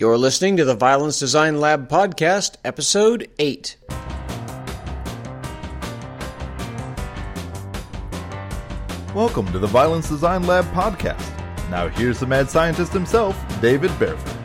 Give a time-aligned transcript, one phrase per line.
[0.00, 3.76] You're listening to the Violence Design Lab Podcast, Episode 8.
[9.14, 11.20] Welcome to the Violence Design Lab Podcast.
[11.68, 14.38] Now, here's the mad scientist himself, David Barefoot.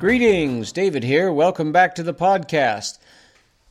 [0.00, 1.32] Greetings, David here.
[1.32, 2.98] Welcome back to the podcast.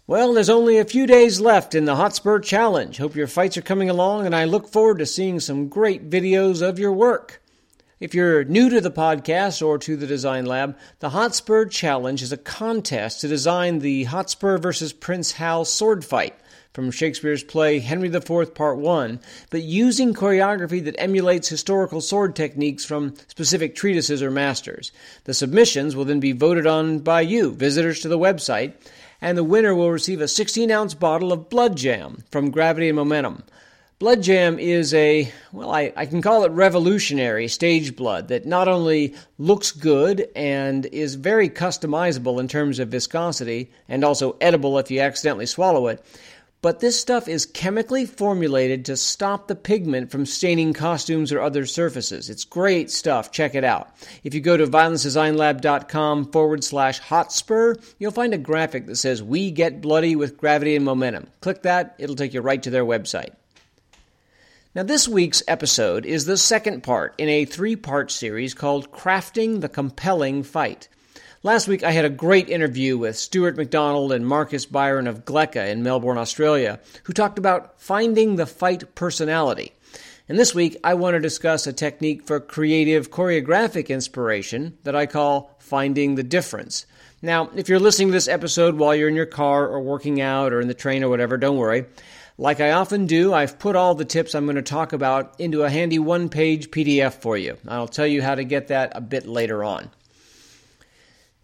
[0.08, 2.98] Well, there's only a few days left in the Hotspur Challenge.
[2.98, 6.62] Hope your fights are coming along, and I look forward to seeing some great videos
[6.62, 7.43] of your work.
[8.04, 12.34] If you're new to the podcast or to the Design Lab, the Hotspur Challenge is
[12.34, 16.36] a contest to design the Hotspur versus Prince Hal sword fight
[16.74, 19.22] from Shakespeare's play Henry IV Part 1,
[19.52, 24.92] but using choreography that emulates historical sword techniques from specific treatises or masters.
[25.24, 28.74] The submissions will then be voted on by you, visitors to the website,
[29.22, 32.98] and the winner will receive a 16 ounce bottle of Blood Jam from Gravity and
[32.98, 33.44] Momentum.
[34.04, 38.68] Blood Jam is a, well, I, I, can call it revolutionary stage blood that not
[38.68, 44.92] only looks good and is very customizable in terms of viscosity and also edible if
[44.92, 46.04] you accidentally swallow it,
[46.62, 51.66] but this stuff is chemically formulated to stop the pigment from staining costumes or other
[51.66, 52.30] surfaces.
[52.30, 53.32] It's great stuff.
[53.32, 53.90] Check it out.
[54.26, 59.50] If you go to violencedesignlab.com forward slash hotspur, you'll find a graphic that says We
[59.50, 61.28] Get Bloody with Gravity and Momentum.
[61.40, 63.36] Click that, it'll take you right to their website.
[64.76, 69.62] Now, this week's episode is the second part in a three part series called Crafting
[69.62, 70.88] the Compelling Fight.
[71.44, 75.70] Last week, I had a great interview with Stuart McDonald and Marcus Byron of GLECA
[75.70, 79.74] in Melbourne, Australia, who talked about finding the fight personality.
[80.28, 85.06] And this week, I want to discuss a technique for creative choreographic inspiration that I
[85.06, 86.88] call finding the difference.
[87.22, 90.52] Now, if you're listening to this episode while you're in your car or working out
[90.52, 91.86] or in the train or whatever, don't worry.
[92.38, 95.64] Like I often do, I've put all the tips I'm going to talk about into
[95.64, 97.58] a handy one page PDF for you.
[97.68, 99.92] I'll tell you how to get that a bit later on.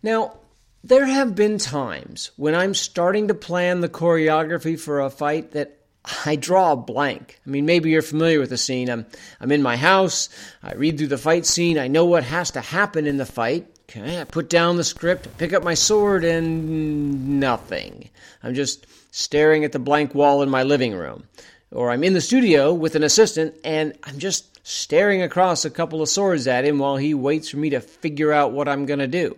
[0.02, 0.38] Now,
[0.84, 5.80] there have been times when I'm starting to plan the choreography for a fight that
[6.26, 7.40] I draw a blank.
[7.46, 8.90] I mean, maybe you're familiar with the scene.
[8.90, 9.06] I'm,
[9.40, 10.30] I'm in my house,
[10.64, 13.68] I read through the fight scene, I know what has to happen in the fight.
[13.90, 18.08] Okay, I put down the script, pick up my sword, and nothing.
[18.44, 21.24] I'm just staring at the blank wall in my living room.
[21.72, 26.04] Or I'm in the studio with an assistant and I'm just staring across a couple
[26.04, 29.00] of swords at him while he waits for me to figure out what I'm going
[29.00, 29.36] to do.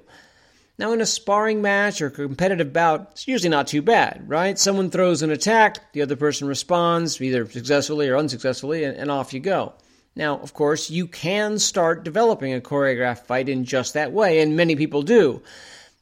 [0.77, 4.59] Now, in a sparring match or competitive bout, it's usually not too bad, right?
[4.59, 9.33] Someone throws an attack, the other person responds, either successfully or unsuccessfully, and, and off
[9.33, 9.73] you go.
[10.15, 14.57] Now, of course, you can start developing a choreographed fight in just that way, and
[14.57, 15.41] many people do.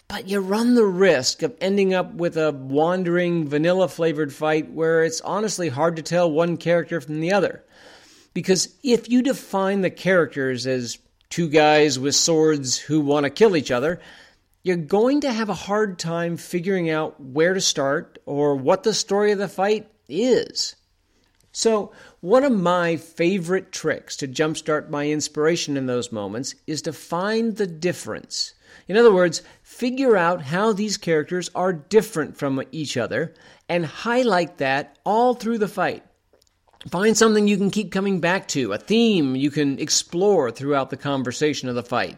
[0.08, 5.04] But you run the risk of ending up with a wandering, vanilla flavored fight where
[5.04, 7.64] it's honestly hard to tell one character from the other.
[8.34, 10.98] Because if you define the characters as
[11.30, 14.00] two guys with swords who want to kill each other,
[14.64, 18.94] you're going to have a hard time figuring out where to start or what the
[18.96, 20.76] story of the fight is.
[21.52, 21.92] So,
[22.22, 27.56] one of my favorite tricks to jumpstart my inspiration in those moments is to find
[27.56, 28.54] the difference.
[28.88, 33.34] In other words, figure out how these characters are different from each other
[33.70, 36.04] and highlight that all through the fight.
[36.90, 40.98] Find something you can keep coming back to, a theme you can explore throughout the
[40.98, 42.18] conversation of the fight.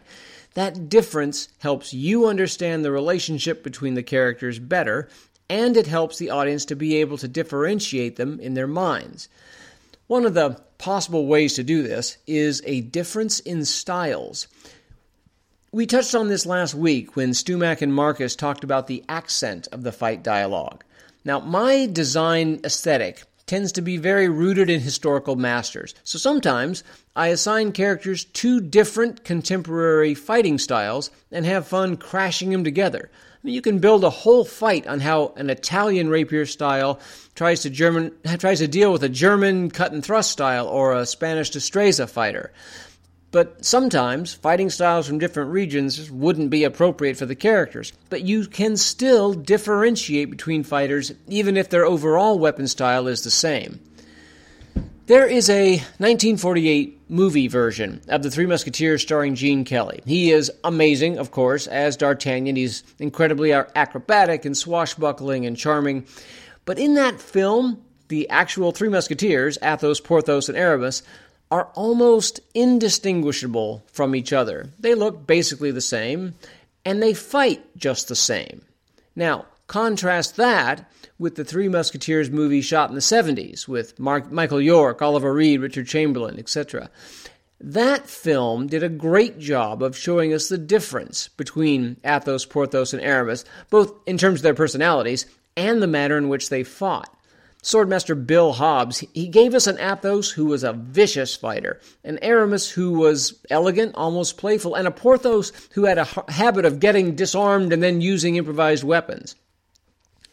[0.54, 5.08] That difference helps you understand the relationship between the characters better,
[5.48, 9.28] and it helps the audience to be able to differentiate them in their minds.
[10.12, 14.46] One of the possible ways to do this is a difference in styles.
[15.72, 19.84] We touched on this last week when Stumac and Marcus talked about the accent of
[19.84, 20.84] the fight dialogue.
[21.24, 26.82] Now, my design aesthetic tends to be very rooted in historical masters, so sometimes
[27.14, 33.10] I assign characters two different contemporary fighting styles and have fun crashing them together.
[33.12, 37.00] I mean, you can build a whole fight on how an Italian rapier style
[37.34, 41.04] tries to German tries to deal with a German cut and thrust style or a
[41.04, 42.52] Spanish destreza fighter.
[43.32, 47.92] But sometimes fighting styles from different regions wouldn't be appropriate for the characters.
[48.10, 53.30] But you can still differentiate between fighters even if their overall weapon style is the
[53.30, 53.80] same.
[55.06, 60.00] There is a 1948 movie version of The Three Musketeers starring Gene Kelly.
[60.06, 62.54] He is amazing, of course, as D'Artagnan.
[62.54, 66.06] He's incredibly acrobatic and swashbuckling and charming.
[66.66, 71.02] But in that film, the actual Three Musketeers, Athos, Porthos, and Aramis,
[71.52, 74.70] are almost indistinguishable from each other.
[74.80, 76.32] They look basically the same,
[76.82, 78.62] and they fight just the same.
[79.14, 84.62] Now, contrast that with the Three Musketeers movie shot in the 70s with Mark, Michael
[84.62, 86.88] York, Oliver Reed, Richard Chamberlain, etc.
[87.60, 93.02] That film did a great job of showing us the difference between Athos, Porthos, and
[93.02, 97.14] Aramis, both in terms of their personalities and the manner in which they fought.
[97.62, 102.68] Swordmaster Bill Hobbs, he gave us an Athos who was a vicious fighter, an Aramis
[102.68, 107.72] who was elegant, almost playful, and a Porthos who had a habit of getting disarmed
[107.72, 109.36] and then using improvised weapons.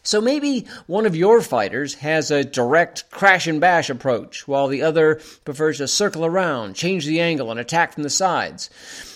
[0.02, 4.82] So maybe one of your fighters has a direct crash and bash approach, while the
[4.82, 8.72] other prefers to circle around, change the angle, and attack from the sides.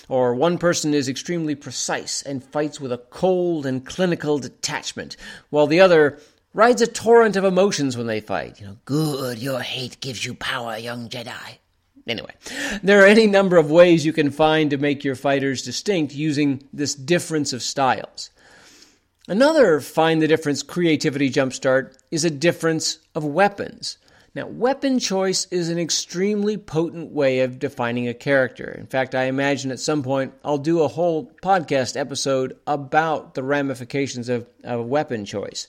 [0.07, 5.18] Or one person is extremely precise and fights with a cold and clinical detachment,
[5.50, 6.19] while the other
[6.53, 8.59] rides a torrent of emotions when they fight.
[8.59, 11.57] You know, good, your hate gives you power, young Jedi.
[12.05, 12.33] Anyway,
[12.83, 16.61] there are any number of ways you can find to make your fighters distinct using
[16.73, 18.29] this difference of styles.
[19.27, 23.97] Another find the difference creativity jumpstart is a difference of weapons.
[24.35, 28.69] Now, weapon choice is an extremely potent way of defining a character.
[28.69, 33.44] In fact, I imagine at some point I'll do a whole podcast episode about the
[33.44, 35.67] ramifications of, of weapon choice.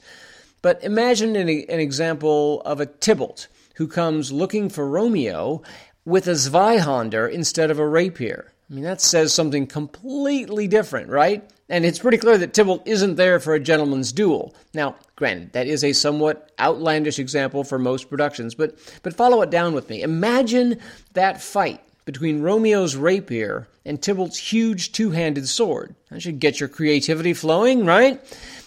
[0.64, 5.61] But imagine an, an example of a Tybalt who comes looking for Romeo
[6.06, 8.50] with a Zweihander instead of a rapier.
[8.70, 11.44] I mean, that says something completely different, right?
[11.69, 14.55] And it's pretty clear that Tybalt isn't there for a gentleman's duel.
[14.72, 19.50] Now, granted, that is a somewhat outlandish example for most productions, but, but follow it
[19.50, 20.00] down with me.
[20.00, 20.81] Imagine
[21.12, 25.94] that fight between Romeo's rapier and Tybalt's huge two handed sword.
[26.10, 28.19] That should get your creativity flowing, right?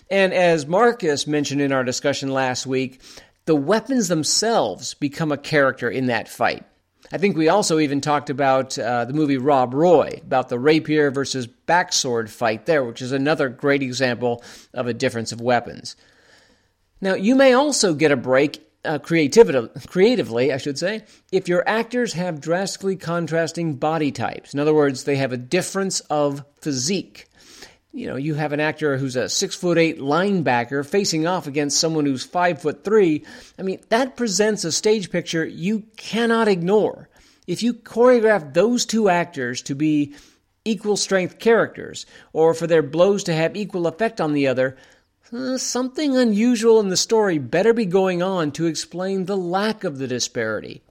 [0.09, 3.01] And as Marcus mentioned in our discussion last week,
[3.45, 6.65] the weapons themselves become a character in that fight.
[7.12, 11.09] I think we also even talked about uh, the movie Rob Roy, about the rapier
[11.09, 14.44] versus backsword fight there, which is another great example
[14.74, 15.95] of a difference of weapons.
[17.00, 21.68] Now, you may also get a break uh, creativity, creatively, I should say, if your
[21.68, 24.53] actors have drastically contrasting body types.
[24.53, 27.27] In other words, they have a difference of physique
[27.97, 31.79] you know, you have an actor who's a six foot eight linebacker facing off against
[31.79, 33.25] someone who's five foot three.
[33.57, 37.09] I mean, that presents a stage picture you cannot ignore.
[37.47, 40.13] If you choreograph those two actors to be
[40.63, 44.77] equal strength characters, or for their blows to have equal effect on the other,
[45.33, 49.97] uh, something unusual in the story better be going on to explain the lack of
[49.97, 50.83] the disparity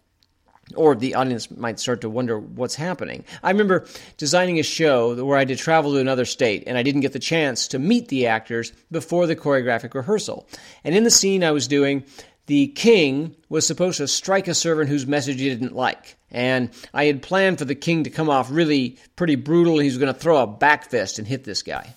[0.75, 3.25] or the audience might start to wonder what's happening.
[3.43, 3.87] I remember
[4.17, 7.19] designing a show where I did travel to another state and I didn't get the
[7.19, 10.49] chance to meet the actors before the choreographic rehearsal.
[10.83, 12.05] And in the scene I was doing,
[12.47, 16.17] the king was supposed to strike a servant whose message he didn't like.
[16.31, 19.79] And I had planned for the king to come off really pretty brutal.
[19.79, 21.93] He was going to throw a back fist and hit this guy.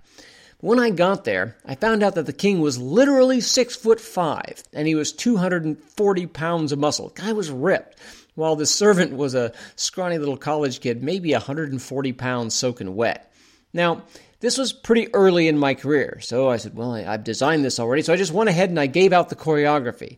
[0.62, 4.62] When I got there, I found out that the king was literally six foot five,
[4.74, 7.14] and he was 240 pounds of muscle.
[7.16, 7.96] Guy was ripped
[8.36, 13.32] while the servant was a scrawny little college kid, maybe 140 pounds soaking wet.
[13.74, 14.04] Now,
[14.40, 17.80] this was pretty early in my career, so I said, Well, I, have designed this
[17.80, 18.02] already.
[18.02, 20.18] So I just went ahead and I gave out the choreography.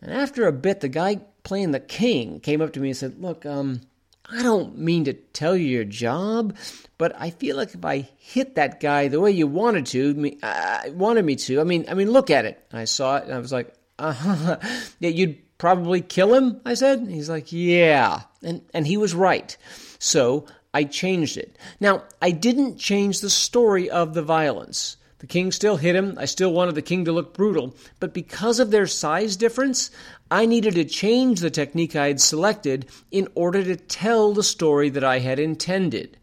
[0.00, 3.20] And after a bit, the guy playing the king came up to me and said,
[3.20, 3.82] Look, um,
[4.30, 6.56] I don't mean to tell you your job,
[6.96, 10.80] but I feel like if I hit that guy the way you wanted to, uh,
[10.92, 12.62] wanted me to, I mean, I mean, look at it.
[12.70, 14.58] And I saw it, and I was like, uh huh.
[15.00, 16.60] Yeah, you'd probably kill him?
[16.64, 17.06] I said.
[17.08, 18.22] He's like, yeah.
[18.42, 19.56] And, and he was right.
[19.98, 21.56] So I changed it.
[21.80, 24.96] Now, I didn't change the story of the violence.
[25.18, 26.16] The king still hit him.
[26.16, 27.74] I still wanted the king to look brutal.
[27.98, 29.90] But because of their size difference,
[30.30, 34.90] I needed to change the technique I had selected in order to tell the story
[34.90, 36.17] that I had intended.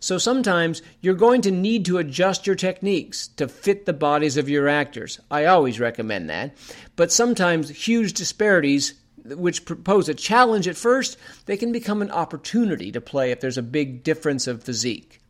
[0.00, 4.48] So sometimes you're going to need to adjust your techniques to fit the bodies of
[4.48, 5.20] your actors.
[5.30, 6.56] I always recommend that.
[6.96, 12.92] But sometimes huge disparities which pose a challenge at first, they can become an opportunity
[12.92, 15.20] to play if there's a big difference of physique.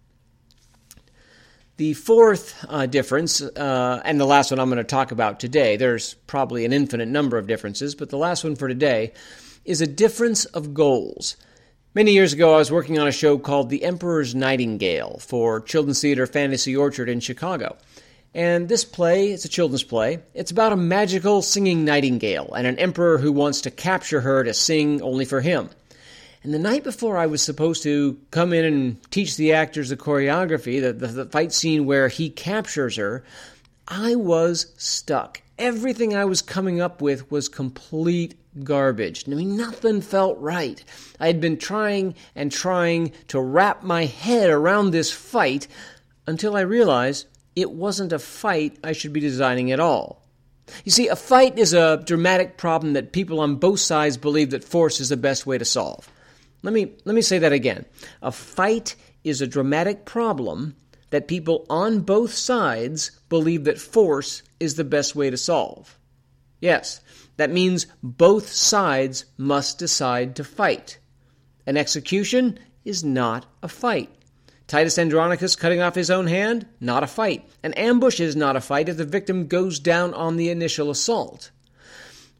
[1.78, 5.76] The fourth uh, difference, uh, and the last one I'm going to talk about today,
[5.76, 9.12] there's probably an infinite number of differences, but the last one for today
[9.64, 11.36] is a difference of goals.
[11.98, 16.00] Many years ago, I was working on a show called The Emperor's Nightingale for Children's
[16.00, 17.76] Theater Fantasy Orchard in Chicago.
[18.32, 22.78] And this play, it's a children's play, it's about a magical singing nightingale and an
[22.78, 25.70] emperor who wants to capture her to sing only for him.
[26.44, 29.96] And the night before I was supposed to come in and teach the actors the
[29.96, 33.24] choreography, the, the, the fight scene where he captures her,
[33.88, 35.42] I was stuck.
[35.58, 39.24] Everything I was coming up with was complete garbage.
[39.26, 40.82] I mean, nothing felt right.
[41.18, 45.66] I had been trying and trying to wrap my head around this fight
[46.26, 50.22] until I realized it wasn't a fight I should be designing at all.
[50.84, 54.64] You see, a fight is a dramatic problem that people on both sides believe that
[54.64, 56.08] force is the best way to solve.
[56.62, 57.84] Let me, let me say that again.
[58.22, 60.76] A fight is a dramatic problem
[61.10, 65.98] that people on both sides believe that force is the best way to solve.
[66.60, 67.00] Yes,
[67.36, 70.98] that means both sides must decide to fight.
[71.66, 74.10] An execution is not a fight.
[74.66, 76.66] Titus Andronicus cutting off his own hand?
[76.78, 77.48] Not a fight.
[77.62, 81.50] An ambush is not a fight if the victim goes down on the initial assault.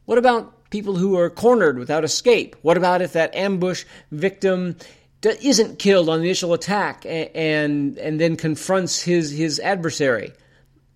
[0.05, 2.55] What about people who are cornered without escape?
[2.61, 4.75] What about if that ambush victim
[5.23, 10.33] isn't killed on the initial attack and, and, and then confronts his, his adversary?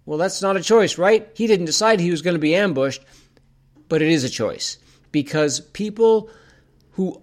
[0.05, 1.29] Well, that's not a choice, right?
[1.33, 3.01] He didn't decide he was going to be ambushed
[3.93, 4.79] but it is a choice
[5.11, 6.27] because people
[6.93, 7.21] who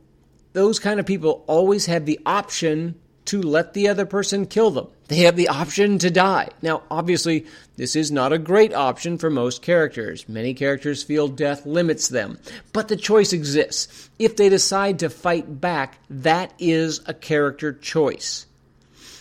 [0.52, 2.94] those kind of people always have the option
[3.30, 4.88] to let the other person kill them.
[5.06, 6.48] They have the option to die.
[6.62, 7.46] Now, obviously,
[7.76, 10.28] this is not a great option for most characters.
[10.28, 12.40] Many characters feel death limits them,
[12.72, 14.10] but the choice exists.
[14.18, 18.46] If they decide to fight back, that is a character choice.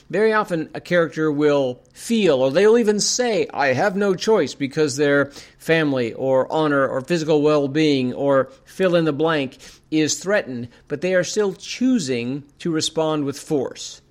[0.09, 4.97] Very often, a character will feel, or they'll even say, I have no choice because
[4.97, 5.25] their
[5.59, 9.59] family or honor or physical well being or fill in the blank
[9.91, 14.01] is threatened, but they are still choosing to respond with force.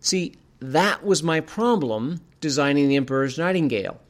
[0.00, 4.00] See, that was my problem designing the Emperor's Nightingale.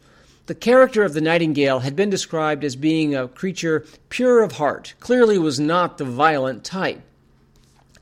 [0.47, 4.95] The character of the nightingale had been described as being a creature pure of heart,
[5.00, 7.02] clearly was not the violent type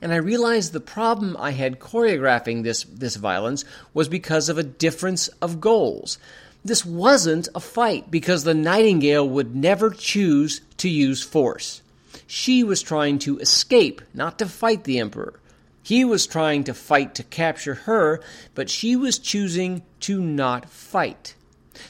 [0.05, 3.65] and I realized the problem I had choreographing this, this violence
[3.95, 6.19] was because of a difference of goals.
[6.63, 11.81] This wasn't a fight because the Nightingale would never choose to use force.
[12.27, 15.41] She was trying to escape, not to fight the Emperor.
[15.83, 18.21] He was trying to fight to capture her,
[18.55, 21.35] but she was choosing to not fight.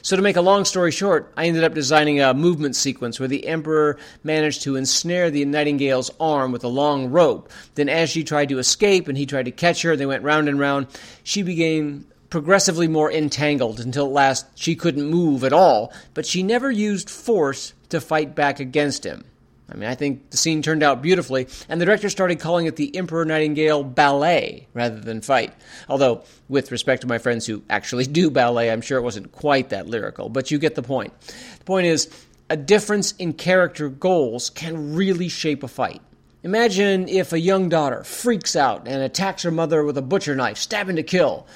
[0.01, 3.29] So, to make a long story short, I ended up designing a movement sequence where
[3.29, 7.49] the Emperor managed to ensnare the Nightingale's arm with a long rope.
[7.75, 10.49] Then, as she tried to escape and he tried to catch her, they went round
[10.49, 10.87] and round,
[11.23, 16.43] she became progressively more entangled until at last she couldn't move at all, but she
[16.43, 19.23] never used force to fight back against him.
[19.69, 22.75] I mean, I think the scene turned out beautifully, and the director started calling it
[22.75, 25.53] the Emperor Nightingale ballet rather than fight.
[25.89, 29.69] Although, with respect to my friends who actually do ballet, I'm sure it wasn't quite
[29.69, 31.19] that lyrical, but you get the point.
[31.59, 32.09] The point is,
[32.49, 36.01] a difference in character goals can really shape a fight.
[36.43, 40.59] Imagine if a young daughter freaks out and attacks her mother with a butcher knife,
[40.59, 41.47] stabbing to kill.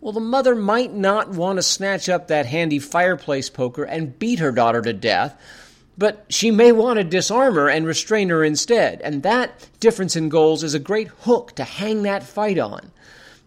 [0.00, 4.38] Well, the mother might not want to snatch up that handy fireplace poker and beat
[4.38, 5.38] her daughter to death
[5.98, 9.00] but she may want to disarm her and restrain her instead.
[9.02, 12.92] And that difference in goals is a great hook to hang that fight on.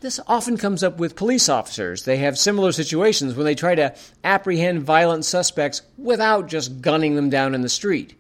[0.02, 2.04] This often comes up with police officers.
[2.04, 7.30] They have similar situations when they try to apprehend violent suspects without just gunning them
[7.30, 8.20] down in the street.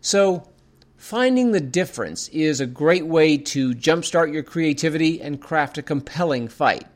[0.00, 0.48] So,
[0.96, 6.48] finding the difference is a great way to jumpstart your creativity and craft a compelling
[6.48, 6.86] fight.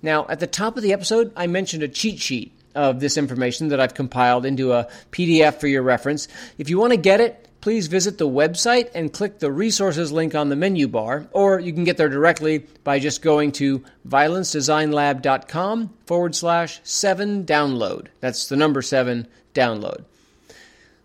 [0.00, 3.68] Now, at the top of the episode, I mentioned a cheat sheet of this information
[3.68, 6.28] that I've compiled into a PDF for your reference.
[6.58, 10.36] If you want to get it, please visit the website and click the resources link
[10.36, 15.92] on the menu bar, or you can get there directly by just going to violencedesignlab.com
[16.06, 18.06] forward slash seven download.
[18.20, 20.04] That's the number seven download.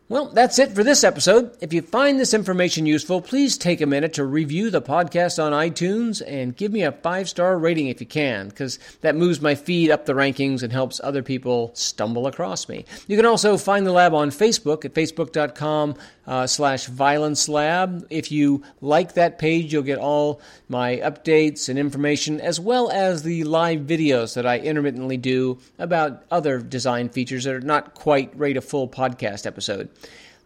[0.09, 1.55] Well, that's it for this episode.
[1.61, 5.53] If you find this information useful, please take a minute to review the podcast on
[5.53, 9.55] iTunes and give me a five star rating if you can, because that moves my
[9.55, 12.83] feed up the rankings and helps other people stumble across me.
[13.07, 15.95] You can also find the lab on Facebook at facebook.com
[16.27, 18.05] uh, slash violence lab.
[18.09, 23.23] If you like that page, you'll get all my updates and information, as well as
[23.23, 28.37] the live videos that I intermittently do about other design features that are not quite
[28.37, 29.89] rate a full podcast episode.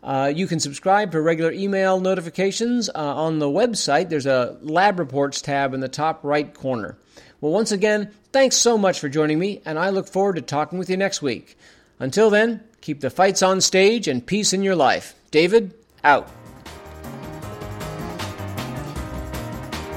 [0.04, 4.10] Uh, you can subscribe for regular email notifications uh, on the website.
[4.10, 6.98] There's a lab reports tab in the top right corner.
[7.42, 10.80] Well, once again, thanks so much for joining me, and I look forward to talking
[10.80, 11.58] with you next week.
[12.00, 15.17] Until then, keep the fights on stage and peace in your life.
[15.32, 16.30] David, out.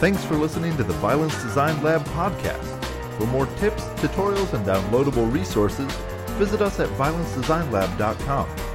[0.00, 2.66] Thanks for listening to the Violence Design Lab podcast.
[3.18, 5.92] For more tips, tutorials, and downloadable resources,
[6.38, 8.69] visit us at violencedesignlab.com.